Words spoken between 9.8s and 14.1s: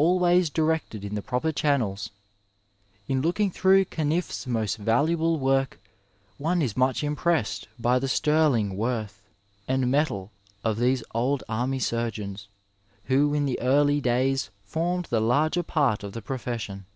mettle of these old army surgeons who in the early